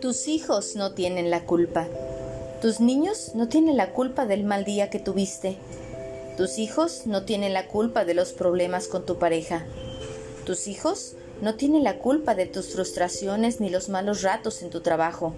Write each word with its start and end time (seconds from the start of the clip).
Tus 0.00 0.26
hijos 0.26 0.74
no 0.74 0.92
tienen 0.92 1.30
la 1.30 1.44
culpa. 1.44 1.86
Tus 2.60 2.80
niños 2.80 3.32
no 3.34 3.48
tienen 3.48 3.76
la 3.76 3.92
culpa 3.92 4.26
del 4.26 4.42
mal 4.42 4.64
día 4.64 4.90
que 4.90 4.98
tuviste. 4.98 5.58
Tus 6.36 6.58
hijos 6.58 7.06
no 7.06 7.24
tienen 7.24 7.52
la 7.52 7.68
culpa 7.68 8.04
de 8.04 8.14
los 8.14 8.32
problemas 8.32 8.88
con 8.88 9.06
tu 9.06 9.18
pareja. 9.18 9.66
Tus 10.44 10.66
hijos 10.66 11.14
no 11.40 11.54
tienen 11.54 11.84
la 11.84 11.98
culpa 11.98 12.34
de 12.34 12.46
tus 12.46 12.72
frustraciones 12.72 13.60
ni 13.60 13.70
los 13.70 13.88
malos 13.88 14.22
ratos 14.22 14.62
en 14.62 14.70
tu 14.70 14.80
trabajo. 14.80 15.34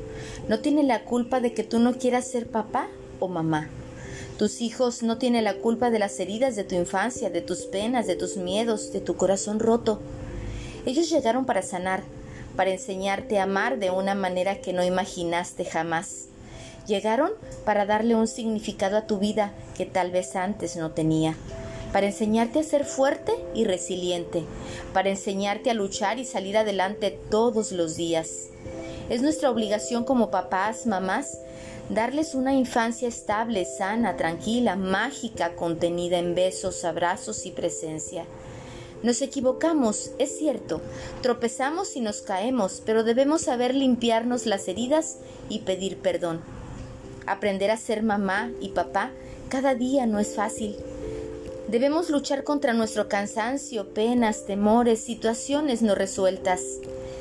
No 0.49 0.61
tienen 0.61 0.89
la 0.89 1.05
culpa 1.05 1.41
de 1.41 1.53
que 1.53 1.65
tú 1.65 1.79
no 1.79 1.99
quieras 1.99 2.27
ser 2.27 2.47
papá 2.47 2.89
o 3.21 3.29
mamá. 3.29 3.69
Tus 4.39 4.61
hijos 4.61 5.03
no 5.03 5.19
tienen 5.19 5.45
la 5.45 5.55
culpa 5.55 5.91
de 5.91 5.99
las 5.99 6.19
heridas 6.19 6.57
de 6.57 6.65
tu 6.65 6.75
infancia, 6.75 7.31
de 7.31 7.43
tus 7.43 7.67
penas, 7.67 8.07
de 8.07 8.17
tus 8.17 8.37
miedos, 8.37 8.93
de 8.93 9.01
tu 9.01 9.17
corazón 9.17 9.61
roto. 9.61 10.01
Ellos 10.87 11.11
llegaron 11.11 11.45
para 11.45 11.63
sanar, 11.63 12.03
para 12.57 12.71
enseñarte 12.71 13.39
a 13.39 13.45
amar 13.45 13.79
de 13.79 13.91
una 13.91 14.15
manera 14.15 14.61
que 14.61 14.73
no 14.73 14.83
imaginaste 14.83 15.65
jamás. 15.65 16.29
Llegaron 16.87 17.31
para 17.65 17.87
darle 17.87 18.15
un 18.17 18.27
significado 18.27 18.97
a 18.97 19.07
tu 19.07 19.19
vida 19.19 19.53
que 19.77 19.87
tal 19.87 20.11
vez 20.11 20.35
antes 20.35 20.77
no 20.77 20.91
tenía, 20.91 21.37
para 21.93 22.07
enseñarte 22.07 22.59
a 22.59 22.65
ser 22.65 22.85
fuerte 22.85 23.33
y 23.55 23.65
resiliente, 23.65 24.43
para 24.93 25.11
enseñarte 25.11 25.71
a 25.71 25.75
luchar 25.75 26.19
y 26.19 26.25
salir 26.25 26.57
adelante 26.57 27.17
todos 27.31 27.71
los 27.71 27.97
días. 27.97 28.49
Es 29.09 29.23
nuestra 29.23 29.51
obligación 29.51 30.05
como 30.05 30.31
papás, 30.31 30.87
mamás, 30.87 31.39
darles 31.89 32.35
una 32.35 32.55
infancia 32.55 33.09
estable, 33.09 33.65
sana, 33.65 34.17
tranquila, 34.17 34.77
mágica, 34.77 35.55
contenida 35.55 36.19
en 36.19 36.35
besos, 36.35 36.85
abrazos 36.85 37.45
y 37.47 37.51
presencia. 37.51 38.25
Nos 39.03 39.21
equivocamos, 39.21 40.13
es 40.19 40.39
cierto, 40.39 40.81
tropezamos 41.23 41.97
y 41.97 42.01
nos 42.01 42.23
caemos, 42.23 42.83
pero 42.87 43.03
debemos 43.03 43.43
saber 43.43 43.75
limpiarnos 43.75 44.47
las 44.47 44.69
heridas 44.69 45.19
y 45.49 45.61
pedir 45.61 45.99
perdón. 45.99 46.41
Aprender 47.27 47.71
a 47.73 47.77
ser 47.77 48.03
mamá 48.03 48.53
y 48.61 48.69
papá 48.69 49.11
cada 49.49 49.75
día 49.75 50.07
no 50.07 50.19
es 50.19 50.37
fácil. 50.37 50.77
Debemos 51.69 52.11
luchar 52.11 52.45
contra 52.45 52.75
nuestro 52.75 53.09
cansancio, 53.09 53.93
penas, 53.93 54.47
temores, 54.47 55.01
situaciones 55.01 55.83
no 55.83 55.95
resueltas. 55.95 56.63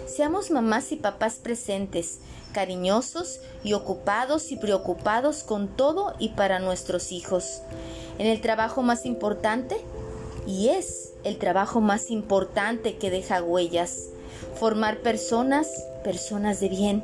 Seamos 0.08 0.52
mamás 0.52 0.92
y 0.92 0.96
papás 0.96 1.36
presentes, 1.36 2.20
cariñosos 2.52 3.40
y 3.64 3.74
ocupados 3.74 4.52
y 4.52 4.58
preocupados 4.58 5.44
con 5.44 5.68
todo 5.68 6.14
y 6.20 6.30
para 6.30 6.60
nuestros 6.60 7.12
hijos. 7.12 7.62
En 8.18 8.28
el 8.28 8.42
trabajo 8.42 8.82
más 8.82 9.06
importante, 9.06 9.78
y 10.48 10.70
es 10.70 11.14
el 11.24 11.38
trabajo 11.38 11.82
más 11.82 12.10
importante 12.10 12.98
que 12.98 13.12
deja 13.12 13.44
huellas, 13.44 14.08
formar 14.60 15.00
personas, 15.00 15.68
personas 16.04 16.60
de 16.60 16.70
bien. 16.70 17.04